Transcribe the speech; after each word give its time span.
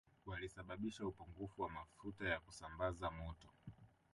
Walisababisha 0.25 1.05
upungufu 1.07 1.61
wa 1.61 1.69
mafuta 1.69 2.29
ya 2.29 2.39
kusambaza 2.39 3.11
moto 3.11 3.49